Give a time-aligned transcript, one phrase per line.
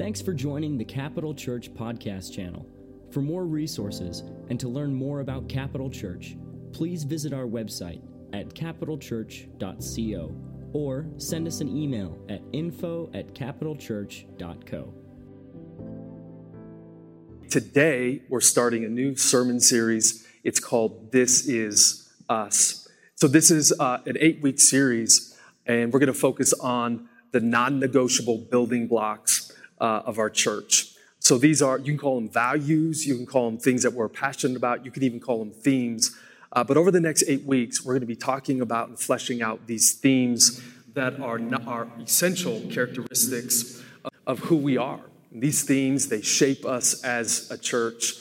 [0.00, 2.66] Thanks for joining the Capital Church podcast channel.
[3.10, 6.38] For more resources and to learn more about Capital Church,
[6.72, 8.00] please visit our website
[8.32, 10.34] at capitalchurch.co
[10.72, 14.94] or send us an email at info at capitalchurch.co.
[17.50, 20.26] Today, we're starting a new sermon series.
[20.42, 22.88] It's called This Is Us.
[23.16, 27.40] So, this is uh, an eight week series, and we're going to focus on the
[27.40, 29.49] non negotiable building blocks
[29.80, 30.94] uh, of our church.
[31.18, 34.08] So, these are, you can call them values, you can call them things that we're
[34.08, 36.16] passionate about, you can even call them themes.
[36.52, 39.40] Uh, but over the next eight weeks, we're going to be talking about and fleshing
[39.40, 40.60] out these themes
[40.94, 45.00] that are, not, are essential characteristics of, of who we are.
[45.30, 48.14] These themes, they shape us as a church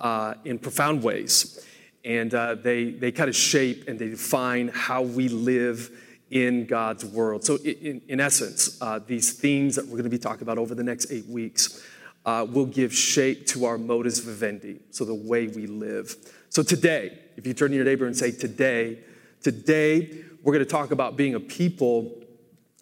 [0.00, 1.60] uh, in profound ways.
[2.04, 5.90] And uh, they, they kind of shape and they define how we live
[6.34, 7.44] in God's world.
[7.44, 10.74] So, in, in essence, uh, these themes that we're going to be talking about over
[10.74, 11.82] the next eight weeks
[12.26, 16.16] uh, will give shape to our modus vivendi, so the way we live.
[16.50, 18.98] So, today, if you turn to your neighbor and say, Today,
[19.42, 22.12] today, we're going to talk about being a people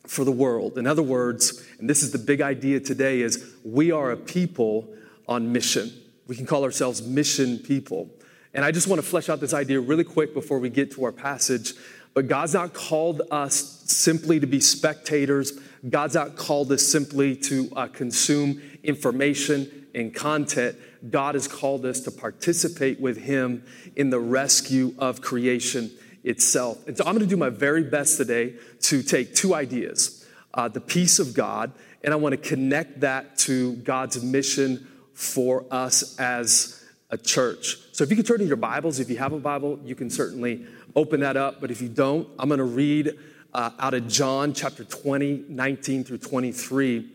[0.06, 0.78] for the world.
[0.78, 4.88] In other words, and this is the big idea today is we are a people
[5.28, 5.92] on mission.
[6.26, 8.10] We can call ourselves mission people.
[8.54, 11.04] And I just want to flesh out this idea really quick before we get to
[11.04, 11.74] our passage.
[12.14, 15.58] But God's not called us simply to be spectators.
[15.88, 20.76] God's not called us simply to uh, consume information and content.
[21.10, 23.64] God has called us to participate with Him
[23.96, 25.90] in the rescue of creation
[26.24, 26.86] itself.
[26.86, 30.18] And so I'm going to do my very best today to take two ideas
[30.54, 31.72] uh, the peace of God,
[32.04, 37.78] and I want to connect that to God's mission for us as a church.
[37.92, 40.10] So if you could turn to your Bibles, if you have a Bible, you can
[40.10, 41.60] certainly open that up.
[41.60, 43.18] But if you don't, I'm going to read
[43.54, 47.10] uh, out of John chapter 20, 19 through 23.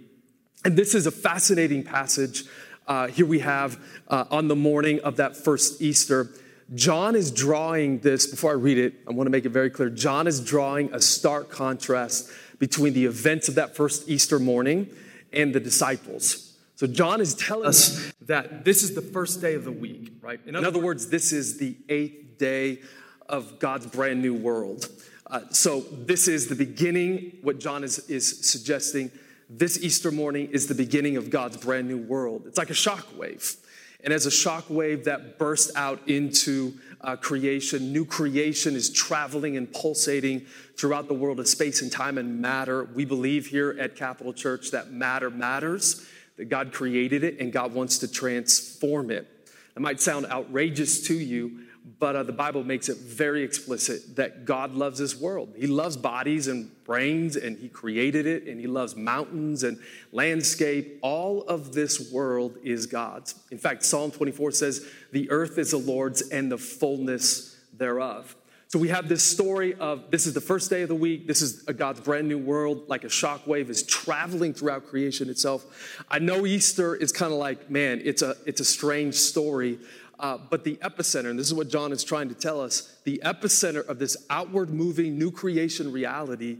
[0.65, 2.45] And this is a fascinating passage.
[2.87, 6.29] Uh, here we have uh, on the morning of that first Easter.
[6.73, 9.89] John is drawing this, before I read it, I want to make it very clear.
[9.89, 12.29] John is drawing a stark contrast
[12.59, 14.89] between the events of that first Easter morning
[15.31, 16.55] and the disciples.
[16.75, 20.39] So, John is telling us that this is the first day of the week, right?
[20.45, 22.81] In other words, this is the eighth day
[23.29, 24.89] of God's brand new world.
[25.25, 29.11] Uh, so, this is the beginning, what John is, is suggesting.
[29.49, 32.43] This Easter morning is the beginning of God's brand new world.
[32.47, 33.55] It's like a shock wave.
[34.03, 39.57] And as a shock wave that bursts out into uh, creation, new creation is traveling
[39.57, 40.45] and pulsating
[40.77, 42.85] throughout the world of space and time and matter.
[42.85, 47.73] We believe here at Capital Church that matter matters, that God created it and God
[47.73, 49.27] wants to transform it.
[49.75, 51.66] It might sound outrageous to you,
[51.99, 55.53] but uh, the Bible makes it very explicit that God loves His world.
[55.55, 59.79] He loves bodies and brains, and He created it, and He loves mountains and
[60.11, 60.99] landscape.
[61.01, 63.35] All of this world is God's.
[63.51, 68.35] In fact, Psalm 24 says, The earth is the Lord's and the fullness thereof.
[68.69, 71.25] So we have this story of this is the first day of the week.
[71.25, 76.03] This is God's brand new world, like a shockwave is traveling throughout creation itself.
[76.11, 79.79] I know Easter is kind of like, man, it's a it's a strange story.
[80.19, 83.21] Uh, but the epicenter, and this is what John is trying to tell us, the
[83.23, 86.57] epicenter of this outward moving new creation reality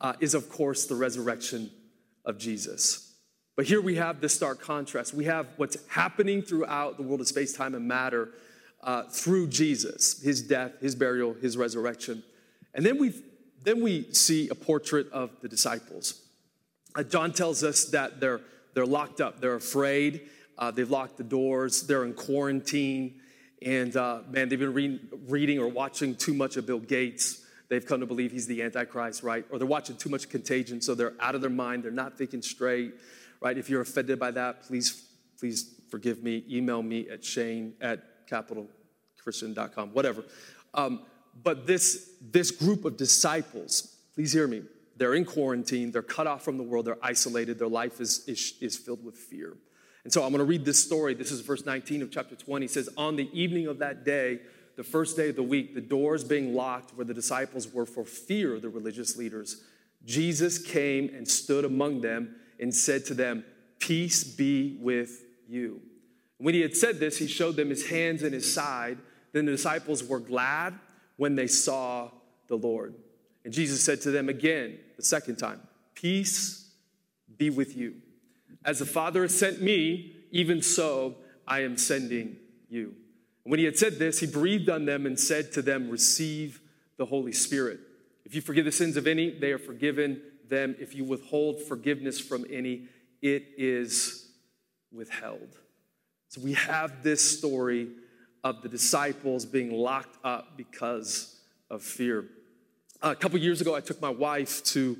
[0.00, 1.70] uh, is, of course, the resurrection
[2.24, 3.14] of Jesus.
[3.54, 5.14] But here we have this stark contrast.
[5.14, 8.30] We have what's happening throughout the world of space, time, and matter
[8.82, 12.22] uh, through Jesus, his death, his burial, his resurrection.
[12.74, 13.14] And then, we
[13.62, 16.22] then we see a portrait of the disciples.
[16.94, 18.40] Uh, John tells us that they're,
[18.74, 20.28] they're locked up, they're afraid.
[20.58, 21.82] Uh, they've locked the doors.
[21.82, 23.20] They're in quarantine.
[23.62, 27.44] And uh, man, they've been re- reading or watching too much of Bill Gates.
[27.68, 29.44] They've come to believe he's the Antichrist, right?
[29.50, 31.82] Or they're watching too much contagion, so they're out of their mind.
[31.82, 32.94] They're not thinking straight,
[33.40, 33.58] right?
[33.58, 35.04] If you're offended by that, please,
[35.38, 36.44] please forgive me.
[36.48, 40.24] Email me at shane at capitalchristian.com, whatever.
[40.74, 41.02] Um,
[41.42, 44.62] but this, this group of disciples, please hear me,
[44.96, 48.54] they're in quarantine, they're cut off from the world, they're isolated, their life is, is,
[48.60, 49.56] is filled with fear.
[50.06, 51.14] And so I'm going to read this story.
[51.14, 52.66] This is verse 19 of chapter 20.
[52.66, 54.38] It says, On the evening of that day,
[54.76, 58.04] the first day of the week, the doors being locked where the disciples were for
[58.04, 59.64] fear of the religious leaders,
[60.04, 63.44] Jesus came and stood among them and said to them,
[63.80, 65.80] Peace be with you.
[66.38, 68.98] When he had said this, he showed them his hands and his side.
[69.32, 70.78] Then the disciples were glad
[71.16, 72.12] when they saw
[72.46, 72.94] the Lord.
[73.44, 75.62] And Jesus said to them again, the second time,
[75.96, 76.70] Peace
[77.36, 77.96] be with you.
[78.66, 81.14] As the Father has sent me, even so
[81.46, 82.36] I am sending
[82.68, 82.94] you.
[83.44, 86.60] When he had said this, he breathed on them and said to them, Receive
[86.98, 87.78] the Holy Spirit.
[88.24, 90.74] If you forgive the sins of any, they are forgiven them.
[90.80, 92.88] If you withhold forgiveness from any,
[93.22, 94.32] it is
[94.92, 95.56] withheld.
[96.28, 97.88] So we have this story
[98.42, 101.38] of the disciples being locked up because
[101.70, 102.26] of fear.
[103.00, 104.98] A couple years ago, I took my wife to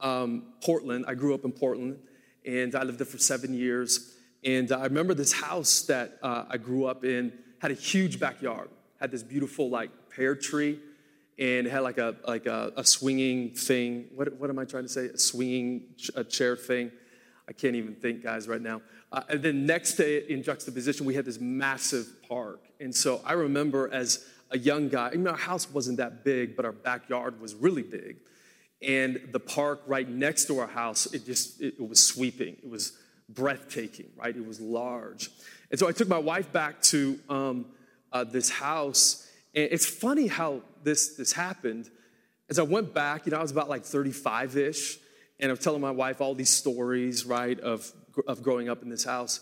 [0.00, 1.04] um, Portland.
[1.08, 1.98] I grew up in Portland,
[2.48, 4.14] and I lived there for seven years.
[4.42, 8.70] And I remember this house that uh, I grew up in had a huge backyard,
[9.00, 10.80] had this beautiful like pear tree,
[11.38, 14.06] and it had like a like a, a swinging thing.
[14.14, 15.06] What, what am I trying to say?
[15.06, 16.90] A swinging ch- a chair thing.
[17.46, 18.80] I can't even think, guys, right now.
[19.12, 22.60] Uh, and then next to it, in juxtaposition, we had this massive park.
[22.78, 26.56] And so I remember as a young guy, I mean, our house wasn't that big,
[26.56, 28.18] but our backyard was really big.
[28.80, 32.56] And the park right next to our house, it just it, it was sweeping.
[32.62, 32.92] It was
[33.28, 34.34] breathtaking, right?
[34.34, 35.30] It was large.
[35.70, 37.66] And so I took my wife back to um,
[38.12, 39.26] uh, this house.
[39.54, 41.90] And it's funny how this, this happened.
[42.48, 44.98] As I went back, you know, I was about like 35 ish,
[45.38, 47.92] and I'm telling my wife all these stories, right, of,
[48.26, 49.40] of growing up in this house.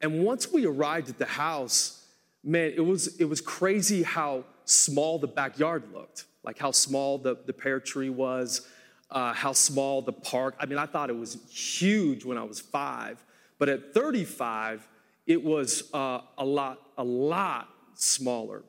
[0.00, 2.04] And once we arrived at the house,
[2.42, 7.36] man, it was, it was crazy how small the backyard looked, like how small the,
[7.46, 8.66] the pear tree was,
[9.10, 10.54] uh, how small the park.
[10.58, 13.24] I mean, I thought it was huge when I was five,
[13.58, 14.86] but at 35,
[15.26, 18.62] it was uh, a lot, a lot smaller.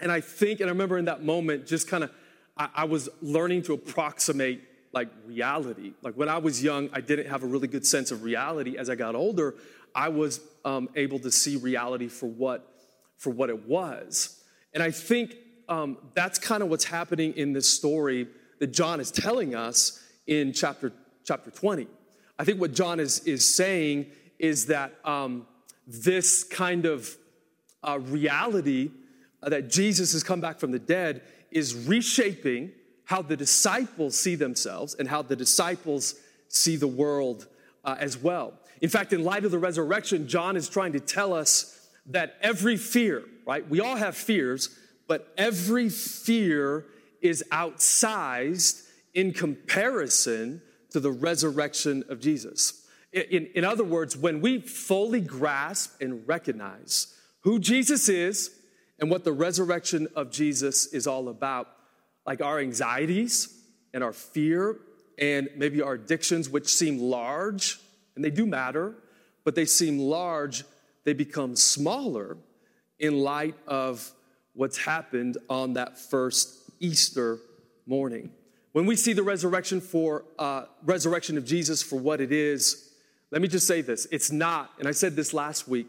[0.00, 2.10] And I think, and I remember in that moment, just kind of,
[2.56, 4.62] I, I was learning to approximate
[4.92, 5.92] like reality.
[6.02, 8.76] Like when I was young, I didn't have a really good sense of reality.
[8.76, 9.54] As I got older,
[9.94, 12.66] I was um, able to see reality for what
[13.16, 14.42] for what it was.
[14.72, 15.36] And I think
[15.68, 18.28] um, that's kind of what's happening in this story
[18.60, 20.92] that John is telling us in chapter
[21.24, 21.88] chapter 20.
[22.38, 24.06] I think what John is is saying
[24.38, 25.46] is that um,
[25.86, 27.16] this kind of
[27.82, 28.90] uh, reality
[29.42, 32.72] uh, that Jesus has come back from the dead is reshaping
[33.04, 36.14] how the disciples see themselves and how the disciples
[36.48, 37.46] see the world
[37.84, 38.54] uh, as well.
[38.80, 42.76] In fact, in light of the resurrection, John is trying to tell us that every
[42.76, 43.68] fear, right?
[43.68, 44.70] We all have fears,
[45.06, 46.86] but every fear
[47.22, 52.86] is outsized in comparison to the resurrection of Jesus.
[53.12, 58.50] In, in other words, when we fully grasp and recognize who Jesus is
[58.98, 61.68] and what the resurrection of Jesus is all about,
[62.26, 63.56] like our anxieties
[63.92, 64.78] and our fear
[65.18, 67.80] and maybe our addictions, which seem large,
[68.14, 68.94] and they do matter,
[69.44, 70.64] but they seem large,
[71.04, 72.36] they become smaller
[72.98, 74.12] in light of
[74.52, 77.38] what's happened on that first Easter
[77.86, 78.30] morning.
[78.72, 82.90] When we see the resurrection for uh, resurrection of Jesus for what it is,
[83.30, 85.86] let me just say this: it's not, and I said this last week.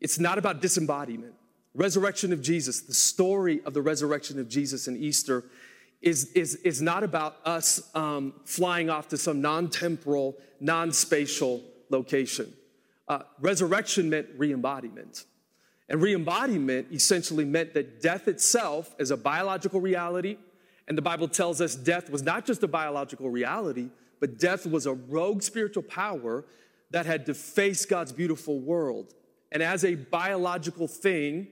[0.00, 1.34] It's not about disembodiment.
[1.74, 5.44] Resurrection of Jesus, the story of the resurrection of Jesus and Easter,
[6.02, 11.62] is, is, is not about us um, flying off to some non temporal, non spatial
[11.88, 12.52] location.
[13.08, 15.24] Uh, resurrection meant re embodiment.
[15.92, 20.38] And re embodiment essentially meant that death itself is a biological reality.
[20.88, 24.86] And the Bible tells us death was not just a biological reality, but death was
[24.86, 26.46] a rogue spiritual power
[26.92, 29.12] that had defaced God's beautiful world.
[29.52, 31.48] And as a biological thing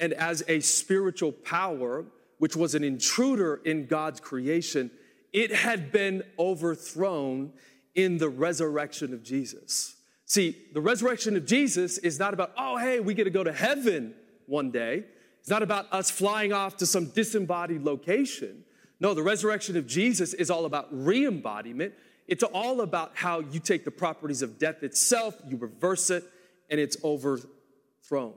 [0.00, 2.04] and as a spiritual power,
[2.38, 4.90] which was an intruder in God's creation,
[5.32, 7.52] it had been overthrown
[7.94, 9.94] in the resurrection of Jesus.
[10.34, 13.52] See, the resurrection of Jesus is not about, oh, hey, we get to go to
[13.52, 15.04] heaven one day.
[15.38, 18.64] It's not about us flying off to some disembodied location.
[18.98, 21.94] No, the resurrection of Jesus is all about re embodiment.
[22.26, 26.24] It's all about how you take the properties of death itself, you reverse it,
[26.68, 28.34] and it's overthrown.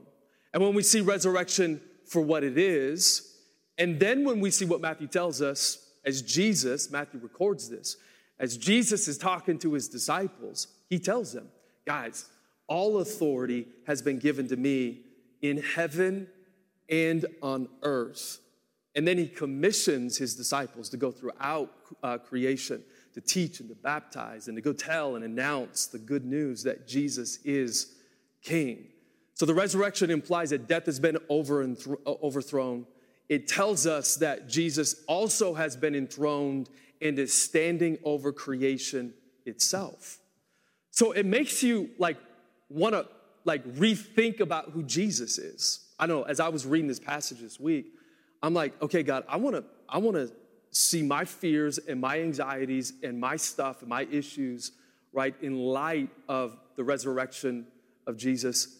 [0.53, 3.39] And when we see resurrection for what it is,
[3.79, 7.97] and then when we see what Matthew tells us, as Jesus, Matthew records this,
[8.39, 11.47] as Jesus is talking to his disciples, he tells them,
[11.87, 12.29] guys,
[12.67, 14.99] all authority has been given to me
[15.41, 16.27] in heaven
[16.89, 18.39] and on earth.
[18.95, 21.71] And then he commissions his disciples to go throughout
[22.03, 26.25] uh, creation to teach and to baptize and to go tell and announce the good
[26.25, 27.95] news that Jesus is
[28.43, 28.87] king.
[29.33, 32.85] So the resurrection implies that death has been overthrown
[33.29, 36.69] it tells us that Jesus also has been enthroned
[37.01, 39.13] and is standing over creation
[39.45, 40.19] itself.
[40.97, 42.17] So it makes you like
[42.69, 43.05] want to
[43.45, 45.91] like rethink about who Jesus is.
[45.99, 47.93] I know as I was reading this passage this week,
[48.41, 50.31] I'm like, okay, God, I want to I want to
[50.71, 54.71] see my fears and my anxieties and my stuff and my issues
[55.13, 57.67] right in light of the resurrection
[58.07, 58.79] of Jesus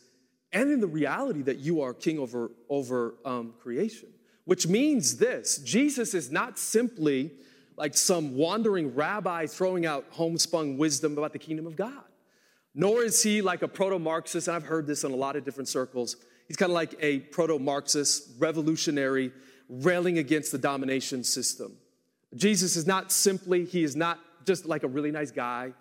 [0.52, 4.10] and in the reality that you are king over over um, creation
[4.46, 7.32] which means this Jesus is not simply
[7.78, 12.04] like some wandering rabbi throwing out homespun wisdom about the kingdom of God.
[12.78, 15.44] Nor is he like a proto Marxist, and I've heard this in a lot of
[15.44, 16.16] different circles.
[16.48, 19.32] He's kind of like a proto Marxist, revolutionary,
[19.68, 21.76] railing against the domination system.
[22.36, 25.74] Jesus is not simply, he is not just like a really nice guy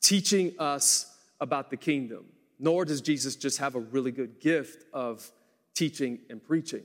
[0.00, 2.24] teaching us about the kingdom,
[2.58, 5.30] nor does Jesus just have a really good gift of
[5.74, 6.82] teaching and preaching.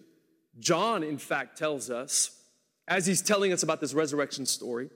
[0.59, 2.37] John, in fact, tells us,
[2.85, 4.89] as he's telling us about this resurrection story,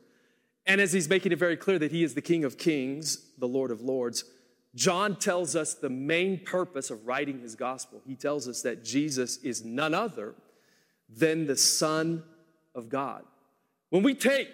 [0.66, 3.48] and as he's making it very clear that he is the King of Kings, the
[3.48, 4.26] Lord of Lords,
[4.76, 8.02] John tells us the main purpose of writing his gospel.
[8.06, 10.36] He tells us that Jesus is none other
[11.10, 12.24] than the Son
[12.76, 13.24] of God.
[13.90, 14.50] When we take,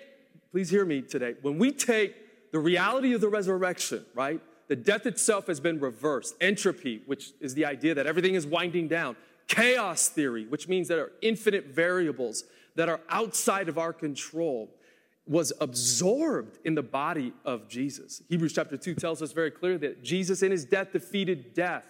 [0.52, 2.16] please hear me today, when we take
[2.52, 4.40] the reality of the resurrection, right?
[4.68, 6.36] The death itself has been reversed.
[6.40, 9.16] Entropy, which is the idea that everything is winding down.
[9.48, 14.70] Chaos theory, which means there are infinite variables that are outside of our control
[15.26, 18.22] was absorbed in the body of Jesus.
[18.28, 21.86] Hebrews chapter 2 tells us very clearly that Jesus in his death defeated death,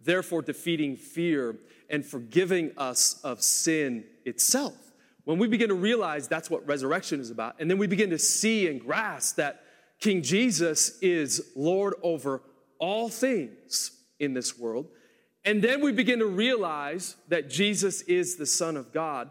[0.00, 1.56] therefore defeating fear
[1.88, 4.74] and forgiving us of sin itself.
[5.24, 8.18] When we begin to realize that's what resurrection is about, and then we begin to
[8.18, 9.62] see and grasp that
[10.00, 12.42] King Jesus is Lord over
[12.78, 14.88] all things in this world,
[15.44, 19.30] and then we begin to realize that Jesus is the Son of God,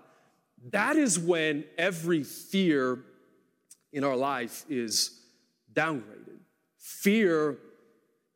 [0.71, 3.03] that is when every fear
[3.93, 5.21] in our life is
[5.71, 6.39] downgraded.
[6.77, 7.57] Fear,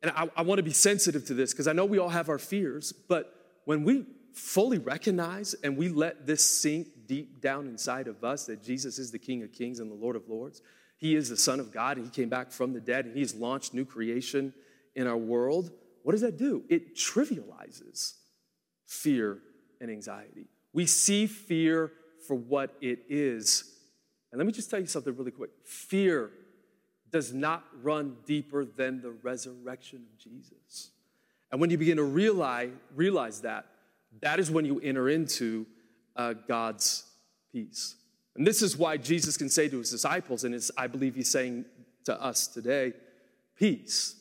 [0.02, 2.28] and I, I want to be sensitive to this because I know we all have
[2.28, 3.34] our fears, but
[3.64, 8.62] when we fully recognize and we let this sink deep down inside of us that
[8.62, 10.62] Jesus is the King of Kings and the Lord of Lords,
[10.96, 13.34] He is the Son of God, and He came back from the dead, and He's
[13.34, 14.54] launched new creation
[14.94, 15.70] in our world.
[16.02, 16.62] What does that do?
[16.68, 18.14] It trivializes
[18.86, 19.38] fear
[19.80, 20.46] and anxiety.
[20.72, 21.92] We see fear
[22.26, 23.77] for what it is
[24.30, 26.30] and let me just tell you something really quick fear
[27.10, 30.90] does not run deeper than the resurrection of Jesus.
[31.50, 33.66] And when you begin to realize, realize that,
[34.20, 35.66] that is when you enter into
[36.16, 37.04] uh, God's
[37.50, 37.96] peace.
[38.36, 41.64] And this is why Jesus can say to his disciples, and I believe he's saying
[42.04, 42.92] to us today,
[43.56, 44.16] peace.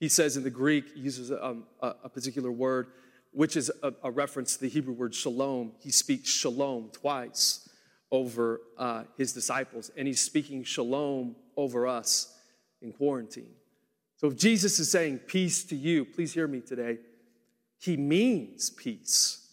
[0.00, 2.88] He says in the Greek, he uses um, a, a, particular word,
[3.30, 5.72] which is a, a reference to the Hebrew word shalom.
[5.80, 7.68] He speaks shalom twice
[8.12, 12.38] over uh, his disciples, and he's speaking shalom over us
[12.82, 13.54] in quarantine.
[14.16, 16.98] So if Jesus is saying peace to you, please hear me today,
[17.80, 19.48] he means peace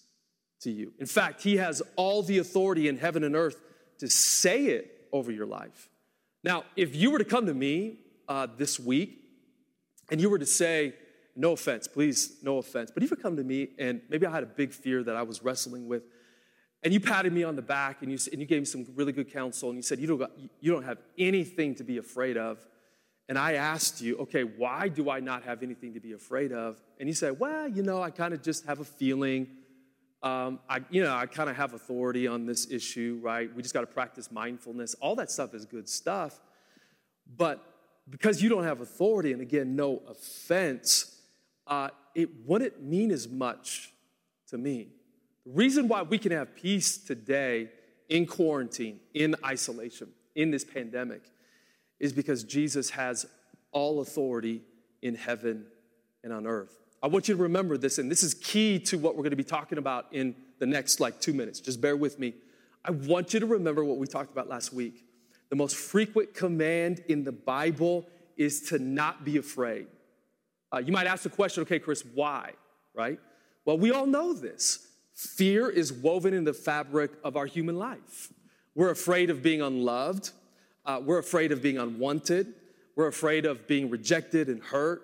[0.60, 0.92] to you.
[1.00, 3.60] In fact, he has all the authority in heaven and earth
[4.00, 5.90] to say it over your life.
[6.44, 9.22] Now, if you were to come to me uh, this week
[10.12, 10.94] and you were to say,
[11.36, 14.44] no offense, please, no offense, but if you come to me and maybe I had
[14.44, 16.04] a big fear that I was wrestling with,
[16.84, 19.12] and you patted me on the back and you, and you gave me some really
[19.12, 20.32] good counsel and you said, you don't, got,
[20.62, 22.66] you don't have anything to be afraid of.
[23.28, 26.82] And I asked you, okay, why do I not have anything to be afraid of?
[27.00, 29.48] And you said, well, you know, I kind of just have a feeling.
[30.24, 33.54] Um, I, you know, I kind of have authority on this issue, right?
[33.54, 34.96] We just got to practice mindfulness.
[34.96, 36.40] All that stuff is good stuff.
[37.38, 37.64] But
[38.10, 41.22] because you don't have authority, and again, no offense,
[41.68, 43.94] uh, it wouldn't mean as much
[44.48, 44.88] to me.
[45.54, 47.70] Reason why we can have peace today
[48.08, 51.24] in quarantine, in isolation, in this pandemic,
[52.00, 53.26] is because Jesus has
[53.72, 54.62] all authority
[55.02, 55.66] in heaven
[56.24, 56.78] and on earth.
[57.02, 59.38] I want you to remember this, and this is key to what we're going to
[59.38, 61.60] be talking about in the next like two minutes.
[61.60, 62.36] Just bear with me.
[62.86, 65.04] I want you to remember what we talked about last week.
[65.50, 68.06] The most frequent command in the Bible
[68.38, 69.88] is to not be afraid.
[70.72, 72.52] Uh, you might ask the question, okay, Chris, why?
[72.94, 73.20] Right?
[73.66, 74.86] Well, we all know this.
[75.20, 78.32] Fear is woven in the fabric of our human life.
[78.74, 80.32] We're afraid of being unloved.
[80.86, 82.54] Uh, we're afraid of being unwanted.
[82.96, 85.02] We're afraid of being rejected and hurt.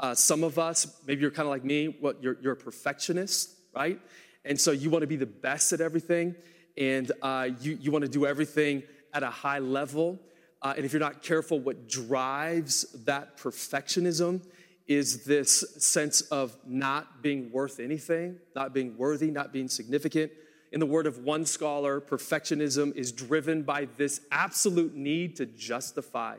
[0.00, 3.54] Uh, some of us, maybe you're kind of like me, what you're, you're a perfectionist,
[3.72, 4.00] right?
[4.44, 6.34] And so you want to be the best at everything,
[6.76, 8.82] and uh, you, you want to do everything
[9.14, 10.18] at a high level.
[10.60, 14.44] Uh, and if you're not careful, what drives that perfectionism
[14.86, 20.32] is this sense of not being worth anything, not being worthy, not being significant.
[20.72, 26.36] In the word of one scholar, perfectionism is driven by this absolute need to justify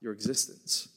[0.00, 0.88] your existence.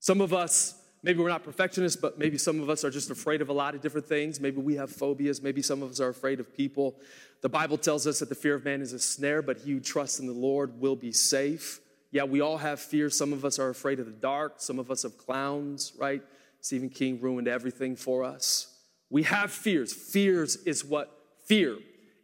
[0.00, 3.40] Some of us, maybe we're not perfectionists, but maybe some of us are just afraid
[3.40, 4.40] of a lot of different things.
[4.40, 5.42] Maybe we have phobias.
[5.42, 6.96] Maybe some of us are afraid of people.
[7.42, 9.80] The Bible tells us that the fear of man is a snare, but he who
[9.80, 11.80] trusts in the Lord will be safe.
[12.10, 13.16] Yeah, we all have fears.
[13.16, 16.22] Some of us are afraid of the dark, some of us of clowns, right?
[16.60, 18.76] Stephen King ruined everything for us.
[19.08, 19.92] We have fears.
[19.92, 21.10] Fears is what
[21.46, 21.78] fear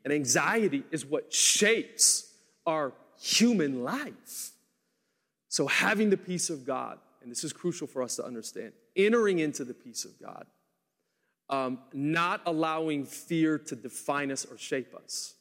[0.04, 2.32] and anxiety is what shapes
[2.64, 4.52] our human life.
[5.48, 9.40] So, having the peace of God and this is crucial for us to understand, entering
[9.40, 10.46] into the peace of God,
[11.50, 15.34] um, not allowing fear to define us or shape us,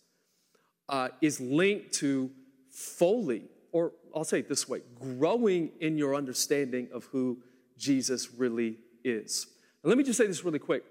[0.89, 2.31] uh, is linked to
[2.71, 7.39] fully, or I'll say it this way, growing in your understanding of who
[7.77, 9.47] Jesus really is.
[9.83, 10.83] And let me just say this really quick.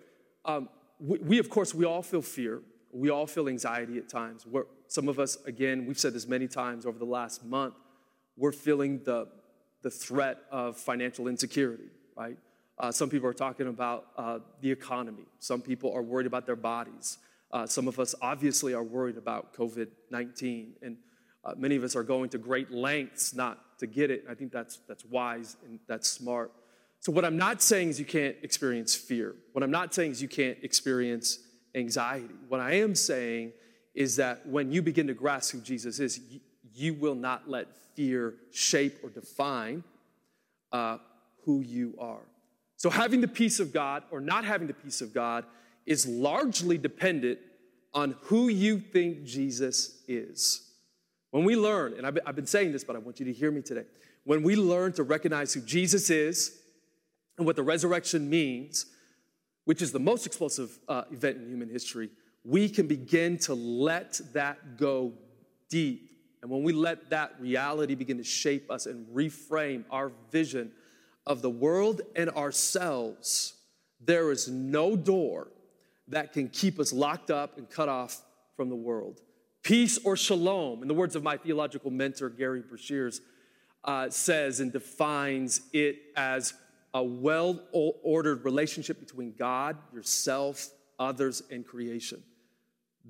[0.45, 0.69] Um,
[1.01, 2.61] we, we, of course, we all feel fear.
[2.93, 4.47] We all feel anxiety at times.
[4.47, 7.75] We're, some of us, again, we've said this many times over the last month,
[8.37, 9.29] we're feeling the,
[9.83, 12.37] the threat of financial insecurity, right?
[12.79, 15.25] Uh, some people are talking about uh, the economy.
[15.39, 17.19] Some people are worried about their bodies.
[17.53, 20.75] Uh, some of us obviously are worried about COVID 19.
[20.83, 20.97] And
[21.45, 24.25] uh, many of us are going to great lengths not to get it.
[24.29, 26.53] I think that's, that's wise and that's smart.
[27.01, 29.35] So, what I'm not saying is you can't experience fear.
[29.53, 31.39] What I'm not saying is you can't experience
[31.75, 32.35] anxiety.
[32.49, 33.53] What I am saying
[33.95, 36.41] is that when you begin to grasp who Jesus is, you,
[36.73, 39.85] you will not let fear shape or define
[40.73, 40.97] uh,
[41.45, 42.23] who you are.
[42.79, 45.45] So, having the peace of God or not having the peace of God
[45.85, 47.39] is largely dependent
[47.93, 50.64] on who you think Jesus is.
[51.35, 53.61] When we learn, and I've been saying this, but I want you to hear me
[53.61, 53.87] today.
[54.23, 56.57] When we learn to recognize who Jesus is
[57.37, 58.87] and what the resurrection means,
[59.65, 62.11] which is the most explosive uh, event in human history,
[62.45, 65.13] we can begin to let that go
[65.69, 66.09] deep.
[66.41, 70.71] And when we let that reality begin to shape us and reframe our vision
[71.27, 73.55] of the world and ourselves,
[74.01, 75.49] there is no door
[76.07, 78.23] that can keep us locked up and cut off
[78.57, 79.21] from the world.
[79.65, 83.21] Peace or shalom, in the words of my theological mentor, Gerry Breshears,
[83.83, 86.53] uh, says and defines it as
[86.93, 90.69] a well ordered relationship between God, yourself,
[90.99, 92.23] others, and creation.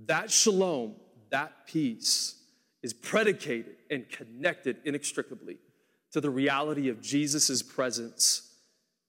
[0.07, 0.95] That shalom,
[1.31, 2.41] that peace,
[2.85, 5.59] is predicated and connected inextricably
[6.13, 8.49] to the reality of Jesus' presence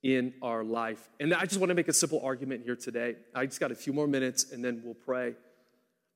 [0.01, 1.09] in our life.
[1.19, 3.17] And I just want to make a simple argument here today.
[3.35, 5.35] I just got a few more minutes and then we'll pray.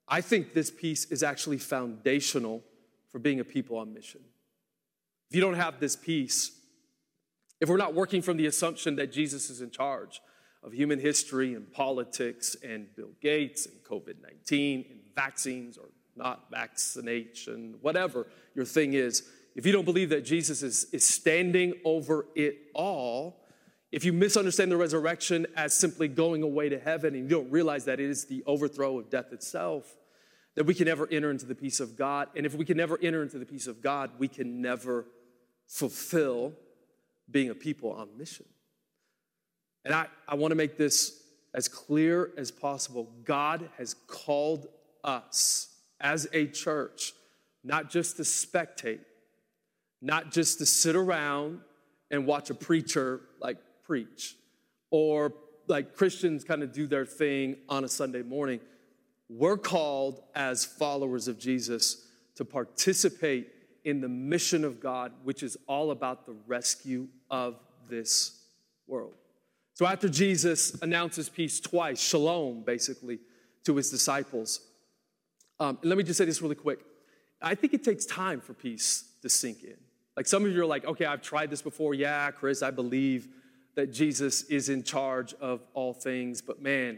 [0.10, 2.64] I think this piece is actually foundational
[3.12, 4.22] for being a people on mission.
[5.30, 6.52] If you don't have this peace,
[7.62, 10.22] if we're not working from the assumption that Jesus is in charge
[10.64, 16.50] of human history and politics and Bill Gates and COVID 19 and vaccines or not
[16.50, 19.24] vaccination, whatever your thing is,
[19.56, 23.46] if you don't believe that Jesus is, is standing over it all,
[23.92, 27.86] if you misunderstand the resurrection as simply going away to heaven and you don't realize
[27.86, 29.98] that it is the overthrow of death itself,
[30.60, 32.28] that we can never enter into the peace of God.
[32.36, 35.06] And if we can never enter into the peace of God, we can never
[35.68, 36.52] fulfill
[37.32, 38.46] being a people on mission.
[39.86, 43.10] And I, I want to make this as clear as possible.
[43.24, 44.68] God has called
[45.02, 47.14] us as a church
[47.64, 49.00] not just to spectate,
[50.02, 51.62] not just to sit around
[52.12, 54.36] and watch a preacher like preach,
[54.92, 55.32] or
[55.70, 58.60] like Christians kind of do their thing on a Sunday morning.
[59.30, 63.48] We're called as followers of Jesus to participate
[63.84, 68.42] in the mission of God, which is all about the rescue of this
[68.88, 69.14] world.
[69.74, 73.20] So after Jesus announces peace twice, shalom, basically,
[73.66, 74.62] to his disciples,
[75.60, 76.80] um, let me just say this really quick.
[77.42, 79.78] I think it takes time for peace to sink in.
[80.18, 81.94] Like some of you are like, okay, I've tried this before.
[81.94, 83.28] Yeah, Chris, I believe
[83.76, 86.42] that Jesus is in charge of all things.
[86.42, 86.98] But man,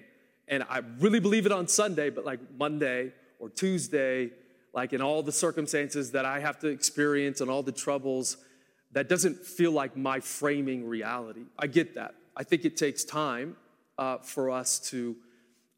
[0.51, 4.31] and I really believe it on Sunday, but like Monday or Tuesday,
[4.73, 8.35] like in all the circumstances that I have to experience and all the troubles,
[8.91, 11.45] that doesn't feel like my framing reality.
[11.57, 12.15] I get that.
[12.35, 13.55] I think it takes time
[13.97, 15.15] uh, for us to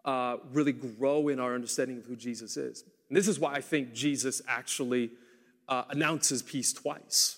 [0.06, 2.84] uh, really grow in our understanding of who Jesus is.
[3.10, 5.12] And this is why I think Jesus actually
[5.68, 7.38] uh, announces peace twice.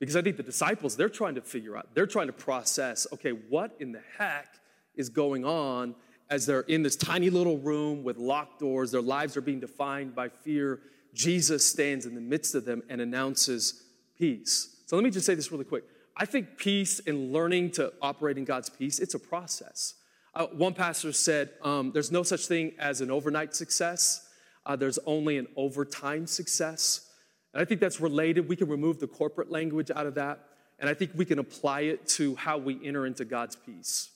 [0.00, 3.30] Because I think the disciples, they're trying to figure out, they're trying to process, okay,
[3.30, 4.48] what in the heck
[4.96, 5.94] is going on
[6.30, 8.90] as they're in this tiny little room with locked doors?
[8.90, 10.80] Their lives are being defined by fear.
[11.14, 13.82] Jesus stands in the midst of them and announces
[14.18, 14.76] peace.
[14.86, 15.84] So let me just say this really quick.
[16.16, 19.94] I think peace and learning to operate in God's peace, it's a process.
[20.34, 24.28] Uh, one pastor said, um, There's no such thing as an overnight success,
[24.66, 27.10] uh, there's only an overtime success.
[27.52, 28.48] And I think that's related.
[28.48, 30.40] We can remove the corporate language out of that,
[30.80, 34.10] and I think we can apply it to how we enter into God's peace.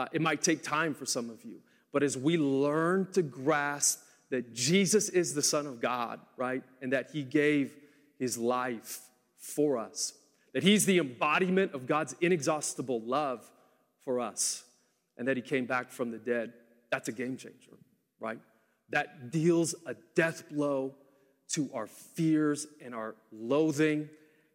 [0.00, 1.58] Uh, it might take time for some of you,
[1.92, 6.94] but as we learn to grasp that Jesus is the Son of God, right, and
[6.94, 7.74] that He gave
[8.18, 9.00] His life
[9.36, 10.14] for us,
[10.54, 13.44] that He's the embodiment of God's inexhaustible love
[14.02, 14.64] for us,
[15.18, 16.54] and that He came back from the dead,
[16.90, 17.76] that's a game changer,
[18.20, 18.40] right?
[18.88, 20.94] That deals a death blow
[21.48, 24.08] to our fears and our loathing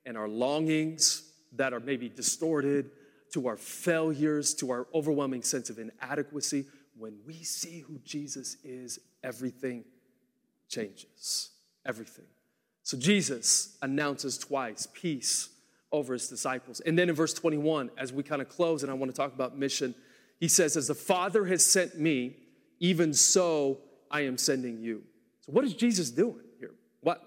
[0.08, 1.22] and our longings.
[1.58, 2.90] that are maybe distorted,
[3.36, 6.66] to our failures, to our overwhelming sense of inadequacy,
[6.98, 9.84] when we see who Jesus is, everything
[10.70, 11.50] changes.
[11.86, 12.24] Everything.
[12.84, 15.50] So Jesus announces twice peace
[15.92, 16.80] over his disciples.
[16.80, 19.34] And then in verse 21, as we kind of close, and I want to talk
[19.34, 19.94] about mission,
[20.40, 22.38] he says, As the Father has sent me,
[22.80, 25.04] even so I am sending you.
[25.42, 26.76] So, what is Jesus doing here?
[27.02, 27.22] What?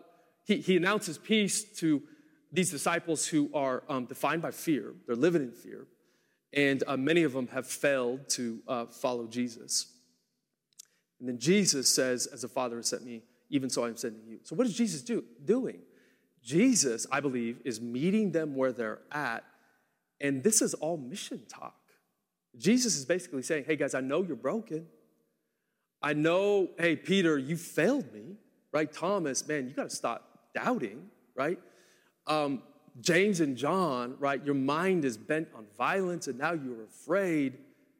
[0.46, 2.02] He, he announces peace to
[2.50, 5.86] these disciples who are um, defined by fear, they're living in fear,
[6.52, 9.86] and uh, many of them have failed to uh, follow Jesus.
[11.20, 14.26] And then Jesus says, As the Father has sent me, even so I am sending
[14.26, 14.38] you.
[14.42, 15.80] So, what is Jesus do, doing?
[16.42, 19.44] Jesus, I believe, is meeting them where they're at,
[20.20, 21.74] and this is all mission talk.
[22.56, 24.86] Jesus is basically saying, Hey guys, I know you're broken.
[26.00, 28.36] I know, hey, Peter, you failed me,
[28.72, 28.90] right?
[28.92, 31.58] Thomas, man, you got to stop doubting, right?
[32.26, 32.62] Um,
[33.00, 34.44] James and John, right?
[34.44, 37.58] Your mind is bent on violence and now you're afraid.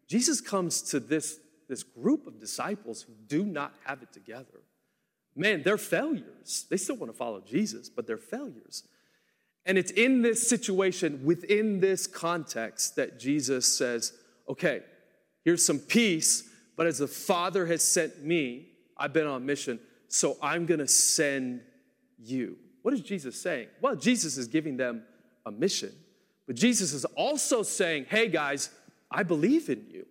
[0.08, 4.61] Jesus comes to this, this group of disciples who do not have it together
[5.38, 6.66] man, they're failures.
[6.68, 8.82] They still want to follow Jesus, but they're failures.
[9.64, 14.12] And it's in this situation, within this context, that Jesus says,
[14.48, 14.80] okay,
[15.44, 20.37] here's some peace, but as the Father has sent me, I've been on mission, so
[20.42, 21.61] I'm going to send
[22.18, 22.56] you.
[22.88, 23.66] What is Jesus saying?
[23.83, 25.03] Well, Jesus is giving them
[25.44, 25.92] a mission,
[26.46, 28.70] but Jesus is also saying, hey guys,
[29.11, 30.07] I believe in you.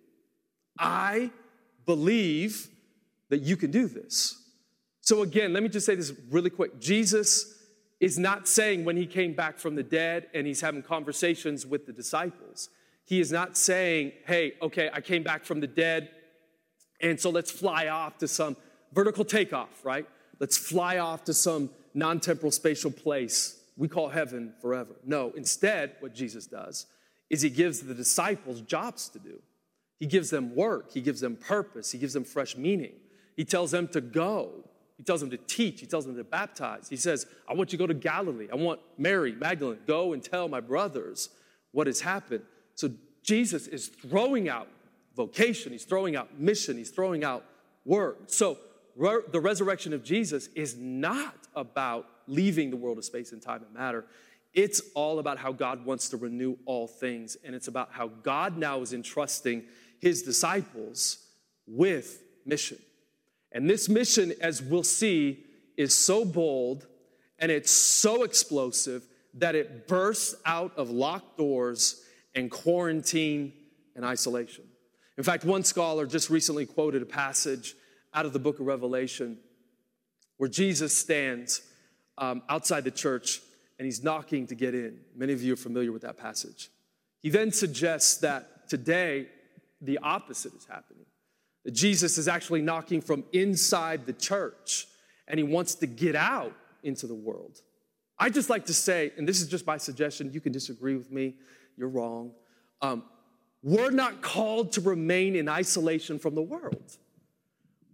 [0.78, 1.32] I
[1.86, 2.68] believe
[3.30, 4.40] that you can do this.
[5.00, 6.78] So, again, let me just say this really quick.
[6.78, 7.52] Jesus
[7.98, 11.84] is not saying when he came back from the dead and he's having conversations with
[11.84, 12.68] the disciples,
[13.04, 16.10] he is not saying, hey, okay, I came back from the dead,
[17.00, 18.56] and so let's fly off to some
[18.92, 20.06] vertical takeoff, right?
[20.38, 24.96] Let's fly off to some non temporal spatial place we call heaven forever.
[25.04, 26.86] No, instead, what Jesus does
[27.30, 29.40] is he gives the disciples jobs to do.
[30.00, 32.94] He gives them work, he gives them purpose, he gives them fresh meaning.
[33.36, 34.64] He tells them to go,
[34.98, 35.80] he tells them to teach.
[35.80, 36.88] He tells them to baptize.
[36.88, 38.48] He says, I want you to go to Galilee.
[38.52, 41.30] I want Mary, Magdalene, go and tell my brothers
[41.70, 42.42] what has happened.
[42.74, 42.90] So
[43.22, 44.68] Jesus is throwing out
[45.16, 47.44] vocation, he's throwing out mission, he's throwing out
[47.84, 48.22] work.
[48.26, 48.58] So
[48.98, 53.62] re- the resurrection of Jesus is not about leaving the world of space and time
[53.62, 54.04] and matter.
[54.52, 58.58] It's all about how God wants to renew all things, and it's about how God
[58.58, 59.64] now is entrusting
[60.00, 61.18] his disciples
[61.66, 62.78] with mission.
[63.52, 65.44] And this mission, as we'll see,
[65.76, 66.86] is so bold
[67.38, 72.02] and it's so explosive that it bursts out of locked doors
[72.34, 73.52] and quarantine
[73.94, 74.64] and isolation.
[75.16, 77.74] In fact, one scholar just recently quoted a passage
[78.14, 79.38] out of the book of Revelation
[80.36, 81.62] where Jesus stands
[82.16, 83.40] um, outside the church
[83.78, 84.98] and he's knocking to get in.
[85.14, 86.70] Many of you are familiar with that passage.
[87.20, 89.26] He then suggests that today
[89.80, 91.06] the opposite is happening
[91.64, 94.86] that Jesus is actually knocking from inside the church
[95.26, 97.60] and he wants to get out into the world.
[98.18, 101.12] I just like to say, and this is just my suggestion, you can disagree with
[101.12, 101.34] me,
[101.76, 102.32] you're wrong.
[102.80, 103.04] Um,
[103.62, 106.96] we're not called to remain in isolation from the world.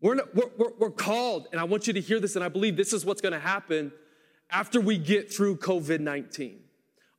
[0.04, 2.50] We're, not, we're, we're, we're called, and I want you to hear this, and I
[2.50, 3.90] believe this is what's gonna happen
[4.50, 6.60] after we get through COVID 19.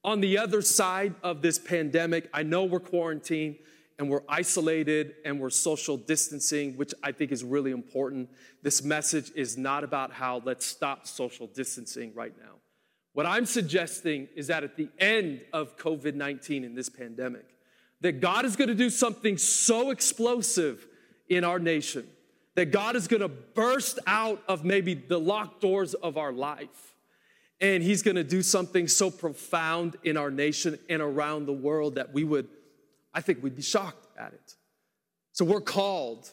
[0.04, 3.56] On the other side of this pandemic, I know we're quarantined
[3.98, 8.30] and we're isolated and we're social distancing, which I think is really important.
[8.62, 12.58] This message is not about how let's stop social distancing right now.
[13.14, 17.48] What I'm suggesting is that at the end of COVID 19 in this pandemic,
[18.02, 20.86] that God is going to do something so explosive
[21.28, 22.06] in our nation,
[22.56, 26.96] that God is to burst out of maybe the locked doors of our life.
[27.62, 32.14] And he's to do something so profound in our nation and around the world that
[32.14, 32.48] we would
[33.16, 34.56] I think we'd be shocked at it.
[35.32, 36.32] So we're called,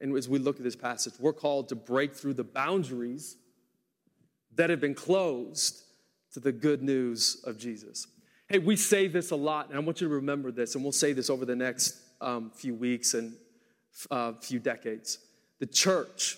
[0.00, 3.36] and as we look at this passage, we're called to break through the boundaries
[4.56, 5.80] that have been closed
[6.32, 8.08] to the good news of Jesus.
[8.48, 10.92] Hey, we say this a lot, and I want you to remember this, and we'll
[10.92, 13.34] say this over the next um, few weeks and
[14.10, 15.18] uh, few decades.
[15.60, 16.36] The church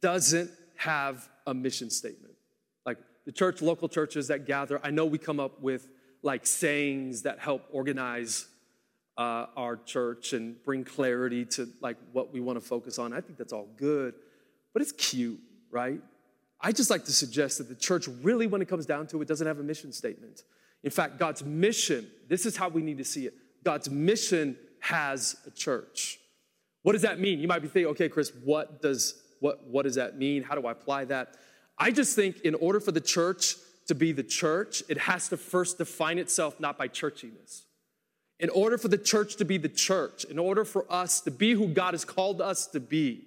[0.00, 2.34] doesn't have a mission statement.
[2.86, 5.88] Like the church, local churches that gather, I know we come up with
[6.22, 8.46] like sayings that help organize
[9.16, 13.12] uh, our church and bring clarity to like what we want to focus on.
[13.12, 14.14] I think that's all good,
[14.72, 16.00] but it's cute, right?
[16.60, 19.28] I just like to suggest that the church really, when it comes down to it,
[19.28, 20.42] doesn't have a mission statement.
[20.82, 23.34] In fact, God's mission, this is how we need to see it.
[23.64, 26.18] God's mission has a church.
[26.82, 27.40] What does that mean?
[27.40, 30.42] You might be thinking, okay, Chris, what does what, what does that mean?
[30.42, 31.36] How do I apply that?
[31.78, 35.36] I just think in order for the church to be the church, it has to
[35.36, 37.62] first define itself not by churchiness.
[38.38, 41.52] In order for the church to be the church, in order for us to be
[41.52, 43.26] who God has called us to be,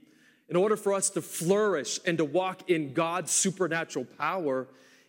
[0.50, 4.68] in order for us to flourish and to walk in God's supernatural power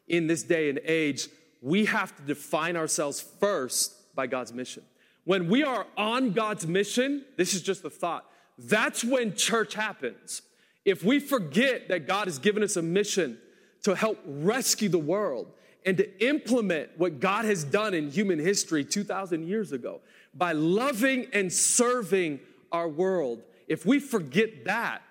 [0.08, 1.28] in this day and age,
[1.60, 4.82] we have to define ourselves first by God's mission.
[5.24, 8.26] When we are on God's mission, this is just a thought,
[8.58, 10.42] that's when church happens.
[10.84, 13.38] If we forget that God has given us a mission
[13.82, 15.52] to help rescue the world
[15.84, 20.00] and to implement what God has done in human history 2,000 years ago
[20.34, 22.40] by loving and serving
[22.72, 25.02] our world, if we forget that,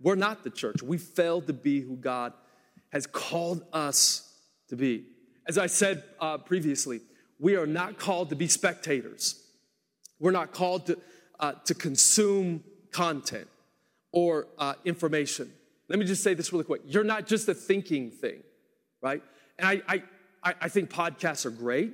[0.00, 0.82] we're not the church.
[0.82, 2.32] We failed to be who God
[2.92, 4.32] has called us
[4.68, 5.06] to be.
[5.46, 7.00] As I said uh, previously,
[7.38, 9.42] we are not called to be spectators.
[10.18, 10.98] We're not called to,
[11.38, 13.48] uh, to consume content
[14.12, 15.52] or uh, information.
[15.88, 16.82] Let me just say this really quick.
[16.86, 18.42] You're not just a thinking thing,
[19.02, 19.22] right?
[19.58, 20.02] And I,
[20.42, 21.92] I, I think podcasts are great.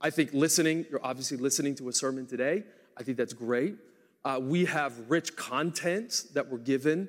[0.00, 2.64] I think listening, you're obviously listening to a sermon today.
[2.96, 3.76] I think that's great.
[4.24, 7.08] Uh, we have rich content that we're given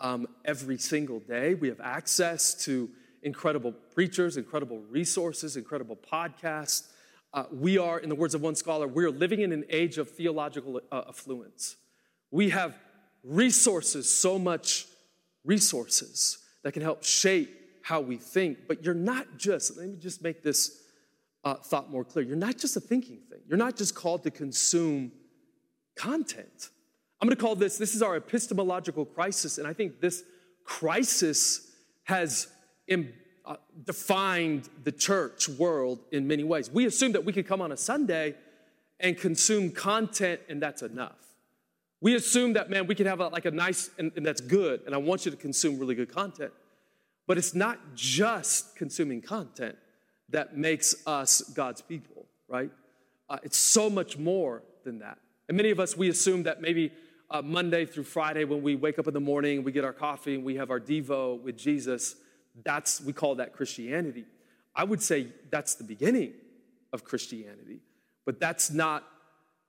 [0.00, 1.54] um, every single day.
[1.54, 2.88] We have access to
[3.22, 6.88] incredible preachers, incredible resources, incredible podcasts.
[7.32, 10.10] Uh, we are, in the words of one scholar, we're living in an age of
[10.10, 11.76] theological uh, affluence.
[12.34, 12.76] We have
[13.22, 14.88] resources, so much
[15.44, 17.48] resources that can help shape
[17.80, 18.66] how we think.
[18.66, 20.82] But you're not just, let me just make this
[21.44, 22.24] uh, thought more clear.
[22.24, 25.12] You're not just a thinking thing, you're not just called to consume
[25.94, 26.70] content.
[27.20, 29.58] I'm going to call this, this is our epistemological crisis.
[29.58, 30.24] And I think this
[30.64, 31.70] crisis
[32.02, 32.48] has
[32.90, 36.68] uh, defined the church world in many ways.
[36.68, 38.34] We assume that we could come on a Sunday
[38.98, 41.33] and consume content and that's enough.
[42.04, 44.82] We assume that, man, we can have a, like a nice, and, and that's good,
[44.84, 46.52] and I want you to consume really good content.
[47.26, 49.76] But it's not just consuming content
[50.28, 52.70] that makes us God's people, right?
[53.30, 55.16] Uh, it's so much more than that.
[55.48, 56.92] And many of us, we assume that maybe
[57.30, 60.34] uh, Monday through Friday, when we wake up in the morning, we get our coffee
[60.34, 62.16] and we have our Devo with Jesus,
[62.66, 64.26] that's, we call that Christianity.
[64.76, 66.34] I would say that's the beginning
[66.92, 67.80] of Christianity,
[68.26, 69.04] but that's not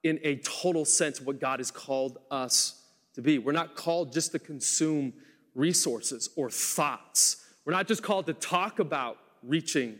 [0.05, 2.83] in a total sense what God has called us
[3.15, 3.39] to be.
[3.39, 5.13] We're not called just to consume
[5.55, 7.43] resources or thoughts.
[7.65, 9.97] We're not just called to talk about reaching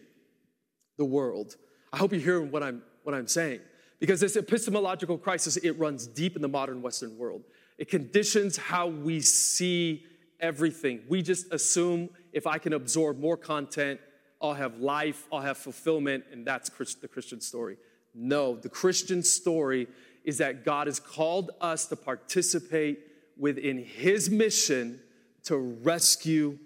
[1.00, 1.56] the world.
[1.92, 3.62] I hope you hear what I'm, what I'm saying.
[4.00, 7.42] Because this epistemological crisis, it runs deep in the modern Western world.
[7.80, 10.04] It conditions how we see
[10.40, 11.02] everything.
[11.10, 14.00] We just assume if I can absorb more content,
[14.40, 16.70] I'll have life, I'll have fulfillment, and that's
[17.02, 17.78] the Christian story.
[18.16, 19.88] No, the Christian story
[20.24, 23.00] is that God has called us to participate
[23.38, 25.00] within His mission
[25.44, 26.58] to rescue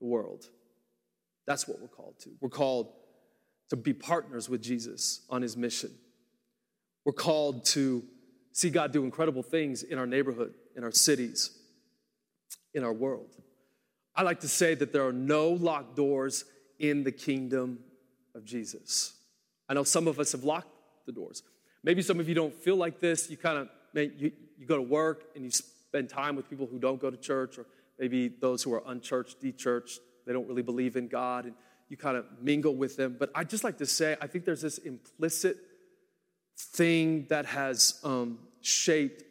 [0.00, 0.46] the world.
[1.46, 2.30] That's what we're called to.
[2.40, 2.92] We're called
[3.70, 5.90] to be partners with Jesus on His mission.
[7.04, 8.02] We're called to
[8.52, 11.56] see God do incredible things in our neighborhood, in our cities,
[12.74, 13.36] in our world.
[14.16, 16.44] I like to say that there are no locked doors
[16.78, 17.80] in the kingdom
[18.34, 19.14] of Jesus.
[19.68, 20.68] I know some of us have locked
[21.08, 21.42] the doors.
[21.82, 23.30] Maybe some of you don't feel like this.
[23.30, 26.78] You kind of, you, you go to work and you spend time with people who
[26.78, 27.66] don't go to church, or
[27.98, 31.54] maybe those who are unchurched, dechurched, they don't really believe in God, and
[31.88, 33.16] you kind of mingle with them.
[33.18, 35.56] But I just like to say, I think there's this implicit
[36.58, 39.22] thing that has um, shaped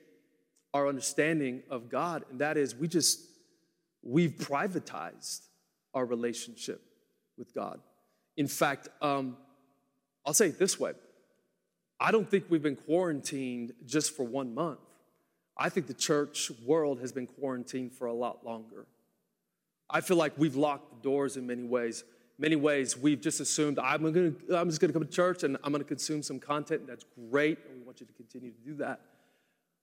[0.74, 3.20] our understanding of God, and that is we just,
[4.02, 5.42] we've privatized
[5.94, 6.82] our relationship
[7.38, 7.80] with God.
[8.36, 9.38] In fact, um,
[10.26, 10.94] I'll say it this way
[12.00, 14.80] I don't think we've been quarantined just for one month.
[15.58, 18.86] I think the church world has been quarantined for a lot longer.
[19.90, 22.04] I feel like we've locked the doors in many ways.
[22.40, 25.58] Many ways, we've just assumed I'm, gonna, I'm just going to come to church and
[25.64, 26.86] I'm going to consume some content.
[26.86, 29.02] That's great, and we want you to continue to do that.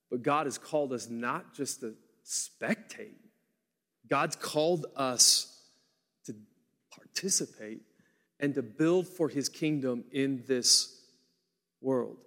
[0.09, 3.17] But God has called us not just to spectate,
[4.09, 5.63] God's called us
[6.27, 6.35] to
[6.89, 7.81] participate
[8.39, 11.01] and to build for his kingdom in this
[11.85, 12.17] world.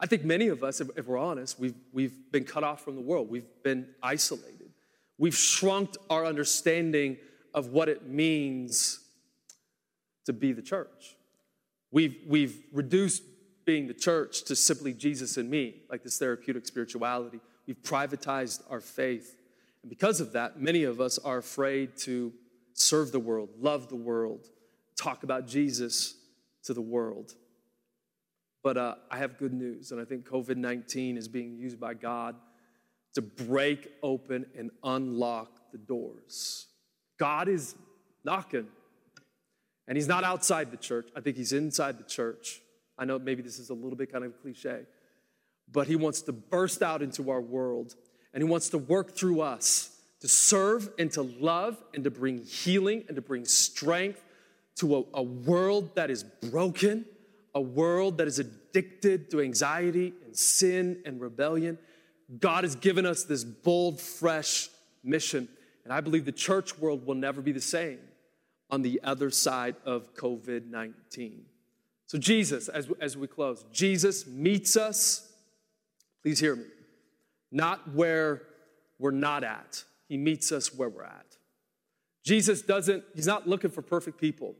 [0.00, 2.96] I think many of us, if, if we're honest, we've, we've been cut off from
[2.96, 3.30] the world.
[3.30, 4.70] We've been isolated.
[5.18, 7.18] We've shrunk our understanding
[7.54, 8.98] of what it means
[10.24, 11.16] to be the church.
[11.92, 13.22] We've, we've reduced
[13.64, 17.40] being the church to simply Jesus and me, like this therapeutic spirituality.
[17.66, 19.36] We've privatized our faith.
[19.82, 22.32] And because of that, many of us are afraid to
[22.72, 24.48] serve the world, love the world,
[24.96, 26.16] talk about Jesus
[26.64, 27.34] to the world.
[28.62, 31.94] But uh, I have good news, and I think COVID 19 is being used by
[31.94, 32.36] God
[33.14, 36.66] to break open and unlock the doors.
[37.18, 37.74] God is
[38.24, 38.66] knocking,
[39.88, 42.60] And he's not outside the church, I think he's inside the church.
[42.96, 44.82] I know maybe this is a little bit kind of cliche,
[45.70, 47.96] but he wants to burst out into our world
[48.32, 52.44] and he wants to work through us to serve and to love and to bring
[52.44, 54.22] healing and to bring strength
[54.76, 57.04] to a, a world that is broken,
[57.54, 61.78] a world that is addicted to anxiety and sin and rebellion.
[62.38, 64.68] God has given us this bold, fresh
[65.04, 65.48] mission.
[65.84, 67.98] And I believe the church world will never be the same
[68.70, 71.44] on the other side of COVID 19.
[72.06, 75.30] So, Jesus, as, as we close, Jesus meets us,
[76.22, 76.64] please hear me,
[77.50, 78.42] not where
[78.98, 79.82] we're not at.
[80.08, 81.36] He meets us where we're at.
[82.24, 84.54] Jesus doesn't, he's not looking for perfect people.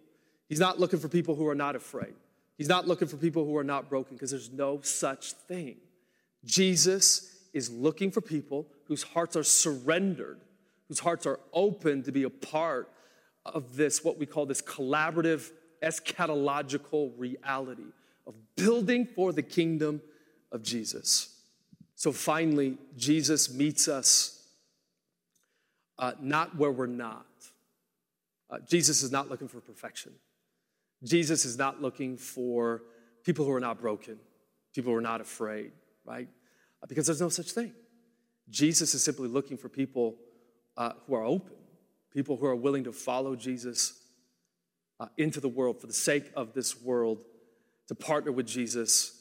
[0.49, 2.15] He's not looking for people who are not afraid.
[2.63, 5.79] He's not looking for people who are not broken because there's no such thing.
[6.45, 10.39] Jesus is looking for people whose hearts are surrendered,
[10.87, 12.89] whose hearts are open to be a part
[13.45, 15.51] of this, what we call this collaborative
[15.83, 17.83] eschatological reality
[18.29, 20.01] of building for the kingdom
[20.53, 21.35] of Jesus.
[21.97, 24.47] So finally, Jesus meets us
[25.99, 27.27] uh, not where we're not.
[28.49, 30.13] Uh, Jesus is not looking for perfection.
[31.03, 32.83] Jesus is not looking for
[33.25, 34.19] people who are not broken,
[34.75, 35.73] people who are not afraid,
[36.05, 36.29] right?
[36.83, 37.73] Uh, because there's no such thing.
[38.49, 40.17] Jesus is simply looking for people
[40.77, 41.55] uh, who are open,
[42.13, 44.01] people who are willing to follow Jesus
[45.01, 47.25] uh, into the world for the sake of this world,
[47.89, 49.21] to partner with Jesus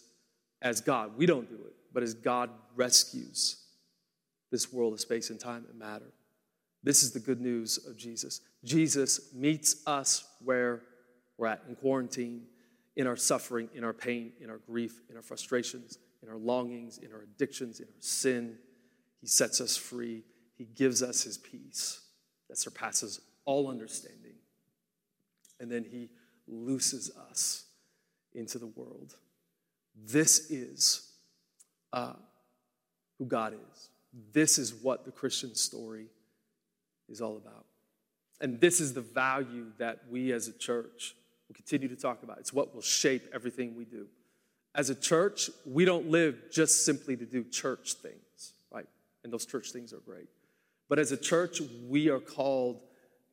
[0.62, 1.18] as God.
[1.18, 3.58] We don't do it, but as God rescues
[4.52, 6.12] this world of space and time and matter.
[6.84, 8.42] This is the good news of Jesus.
[8.64, 10.84] Jesus meets us where
[11.42, 12.44] we're at in quarantine,
[12.96, 17.00] in our suffering, in our pain, in our grief, in our frustrations, in our longings,
[17.00, 18.58] in our addictions, in our sin.
[19.22, 20.24] He sets us free.
[20.56, 22.02] He gives us his peace
[22.48, 24.36] that surpasses all understanding.
[25.60, 26.10] And then he
[26.48, 27.66] looses us
[28.36, 29.16] into the world.
[29.96, 31.12] This is
[31.92, 32.14] uh,
[33.18, 33.90] who God is.
[34.32, 36.06] This is what the Christian story
[37.10, 37.66] is all about.
[38.40, 41.16] And this is the value that we as a church
[41.52, 42.38] will continue to talk about.
[42.40, 44.08] It's what will shape everything we do.
[44.74, 48.88] As a church, we don't live just simply to do church things, right?
[49.24, 50.30] And those church things are great.
[50.88, 52.80] But as a church, we are called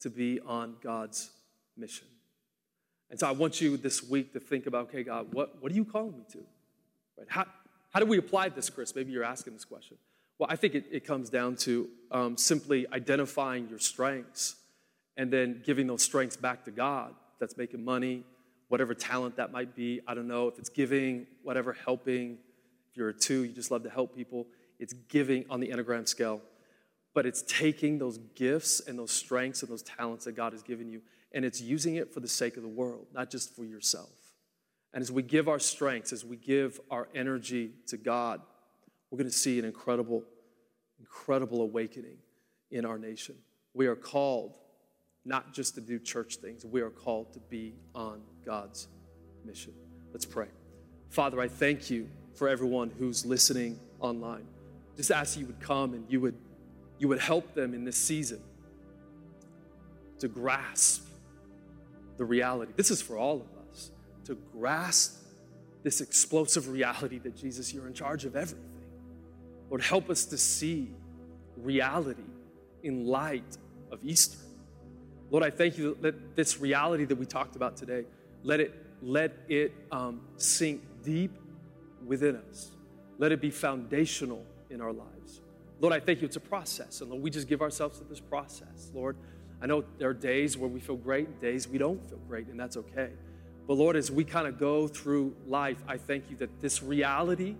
[0.01, 1.31] to be on God's
[1.77, 2.09] mission.
[3.09, 5.77] And so I want you this week to think about, okay, God, what, what are
[5.77, 6.39] you calling me to?
[7.17, 7.29] Right?
[7.29, 7.47] How,
[7.91, 8.97] how do we apply this, Chris?
[8.97, 9.97] Maybe you're asking this question.
[10.39, 14.57] Well, I think it, it comes down to um, simply identifying your strengths
[15.17, 17.15] and then giving those strengths back to God.
[17.41, 18.25] That's making money,
[18.69, 20.01] whatever talent that might be.
[20.07, 22.39] I don't know if it's giving, whatever, helping.
[22.91, 24.47] If you're a two, you just love to help people.
[24.79, 26.41] It's giving on the Enneagram scale.
[27.15, 30.89] But it's taking those gifts and those strengths and those talents that God has given
[30.89, 31.01] you,
[31.33, 34.11] and it's using it for the sake of the world, not just for yourself.
[34.93, 38.41] And as we give our strengths, as we give our energy to God,
[39.11, 40.23] we're going to see an incredible,
[40.99, 42.19] incredible awakening
[42.71, 43.35] in our nation.
[43.75, 44.55] We are called
[45.29, 48.89] not just to do church things, we are called to be on God's
[49.45, 49.75] mission.
[50.13, 50.47] Let's pray.
[51.11, 54.47] Father, I thank you for everyone who's listening online.
[54.97, 56.35] Just ask you would come and you would,
[56.99, 58.41] you would help them in this season
[60.19, 61.07] to grasp
[62.17, 62.73] the reality.
[62.75, 63.91] This is for all of us
[64.25, 65.23] to grasp
[65.83, 68.65] this explosive reality that Jesus, you're in charge of everything.
[69.71, 70.91] Lord, help us to see
[71.57, 72.23] reality
[72.83, 73.59] in light
[73.93, 74.39] of Easter.
[75.31, 78.05] Lord, I thank you that this reality that we talked about today,
[78.43, 81.33] let it, let it um, sink deep
[82.07, 82.71] within us.
[83.19, 85.41] Let it be foundational in our lives.
[85.81, 86.27] Lord, I thank you.
[86.27, 87.01] It's a process.
[87.01, 88.91] And Lord, we just give ourselves to this process.
[88.95, 89.17] Lord,
[89.61, 92.59] I know there are days where we feel great, days we don't feel great, and
[92.59, 93.11] that's okay.
[93.67, 97.55] But Lord, as we kind of go through life, I thank you that this reality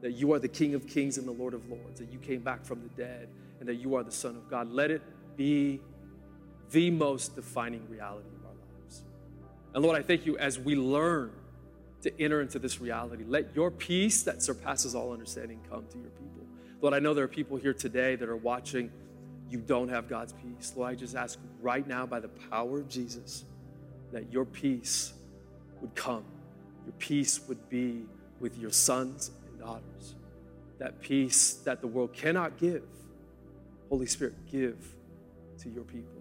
[0.00, 2.40] that you are the King of Kings and the Lord of Lords, that you came
[2.40, 3.28] back from the dead,
[3.58, 4.70] and that you are the Son of God.
[4.70, 5.02] Let it
[5.36, 5.80] be
[6.70, 8.52] the most defining reality of our
[8.82, 9.02] lives.
[9.74, 11.32] And Lord, I thank you as we learn
[12.02, 13.24] to enter into this reality.
[13.26, 16.46] Let your peace that surpasses all understanding come to your people.
[16.80, 18.90] Lord, I know there are people here today that are watching,
[19.50, 20.72] you don't have God's peace.
[20.76, 23.44] Lord, I just ask right now by the power of Jesus
[24.12, 25.12] that your peace
[25.80, 26.24] would come.
[26.86, 28.04] Your peace would be
[28.40, 30.14] with your sons and daughters.
[30.78, 32.84] That peace that the world cannot give,
[33.90, 34.94] Holy Spirit, give
[35.58, 36.19] to your people.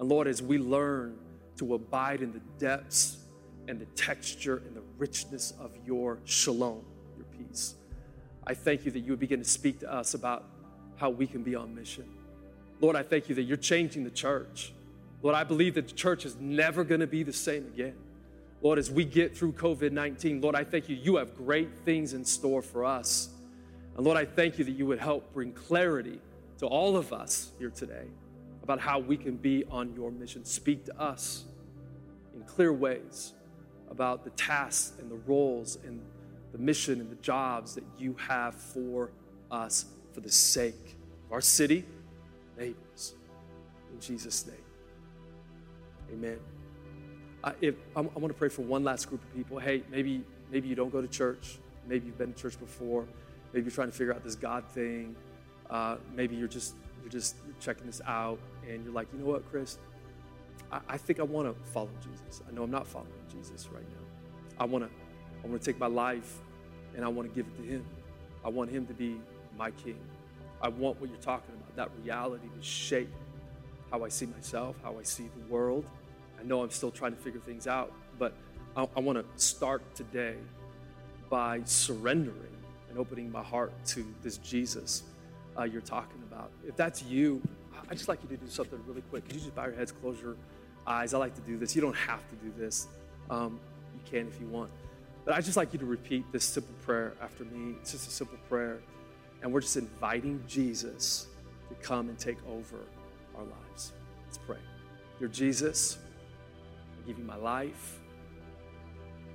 [0.00, 1.16] And Lord, as we learn
[1.58, 3.18] to abide in the depths
[3.68, 6.82] and the texture and the richness of your shalom,
[7.18, 7.74] your peace,
[8.46, 10.46] I thank you that you would begin to speak to us about
[10.96, 12.08] how we can be on mission.
[12.80, 14.72] Lord, I thank you that you're changing the church.
[15.22, 17.94] Lord, I believe that the church is never going to be the same again.
[18.62, 20.96] Lord, as we get through COVID 19, Lord, I thank you.
[20.96, 23.28] You have great things in store for us.
[23.96, 26.20] And Lord, I thank you that you would help bring clarity
[26.58, 28.06] to all of us here today
[28.70, 30.44] about how we can be on your mission.
[30.44, 31.42] Speak to us
[32.36, 33.32] in clear ways
[33.90, 36.00] about the tasks and the roles and
[36.52, 39.10] the mission and the jobs that you have for
[39.50, 40.96] us for the sake
[41.26, 41.84] of our city,
[42.56, 43.14] neighbors.
[43.92, 44.54] In Jesus' name,
[46.12, 46.38] amen.
[47.42, 49.58] Uh, if, I, I want to pray for one last group of people.
[49.58, 51.58] Hey, maybe, maybe you don't go to church.
[51.88, 53.04] Maybe you've been to church before.
[53.52, 55.16] Maybe you're trying to figure out this God thing.
[55.68, 58.38] Uh, maybe you're just you're just checking this out,
[58.68, 59.78] and you're like, you know what, Chris?
[60.72, 62.42] I, I think I want to follow Jesus.
[62.48, 64.04] I know I'm not following Jesus right now.
[64.58, 64.90] I want to
[65.42, 66.38] I want to take my life,
[66.94, 67.84] and I want to give it to Him.
[68.44, 69.20] I want Him to be
[69.56, 69.98] my King.
[70.60, 73.10] I want what you're talking about, that reality to shape
[73.90, 75.84] how I see myself, how I see the world.
[76.38, 78.34] I know I'm still trying to figure things out, but
[78.76, 80.36] I, I want to start today
[81.28, 82.56] by surrendering
[82.88, 85.04] and opening my heart to this Jesus
[85.58, 86.50] uh, you're talking about.
[86.66, 87.42] If that's you,
[87.88, 89.24] I'd just like you to do something really quick.
[89.24, 90.36] Could you just bow your heads, close your
[90.86, 91.14] eyes?
[91.14, 91.74] I like to do this.
[91.74, 92.86] You don't have to do this.
[93.28, 93.58] Um,
[93.94, 94.70] you can if you want.
[95.24, 97.74] But I'd just like you to repeat this simple prayer after me.
[97.80, 98.80] It's just a simple prayer.
[99.42, 101.26] And we're just inviting Jesus
[101.68, 102.78] to come and take over
[103.36, 103.92] our lives.
[104.26, 104.58] Let's pray.
[105.18, 105.98] Dear Jesus,
[107.02, 107.98] I give you my life.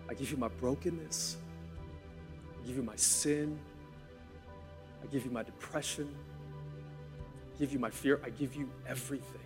[0.09, 1.37] I give you my brokenness.
[2.63, 3.59] I give you my sin.
[5.05, 6.09] I give you my depression.
[7.53, 8.19] I give you my fear.
[8.23, 9.39] I give you everything.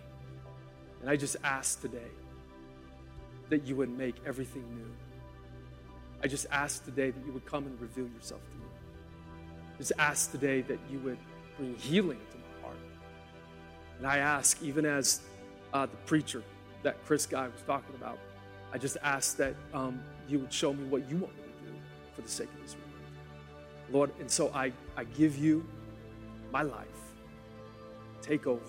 [1.00, 2.10] And I just ask today
[3.50, 4.90] that you would make everything new.
[6.22, 8.64] I just ask today that you would come and reveal yourself to me.
[9.74, 11.18] I just ask today that you would
[11.58, 12.78] bring healing to my heart.
[13.98, 15.20] And I ask, even as
[15.74, 16.42] uh, the preacher
[16.82, 18.18] that Chris guy was talking about,
[18.72, 21.78] I just ask that um, you would show me what you want me to do
[22.14, 22.89] for the sake of world.
[23.90, 25.66] Lord, and so I, I give you
[26.52, 26.86] my life.
[28.22, 28.60] Take over.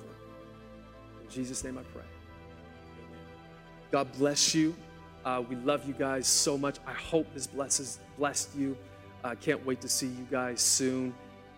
[1.24, 2.04] In Jesus' name I pray.
[2.04, 3.20] Amen.
[3.92, 4.76] God bless you.
[5.24, 6.78] Uh, we love you guys so much.
[6.88, 8.76] I hope this blesses blessed you.
[9.24, 11.14] I uh, can't wait to see you guys soon,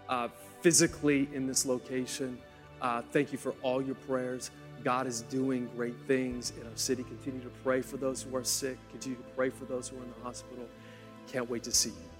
[0.09, 0.27] uh,
[0.61, 2.37] physically in this location.
[2.81, 4.51] Uh, thank you for all your prayers.
[4.83, 7.03] God is doing great things in our city.
[7.03, 8.77] Continue to pray for those who are sick.
[8.91, 10.65] Continue to pray for those who are in the hospital.
[11.31, 12.12] Can't wait to see you.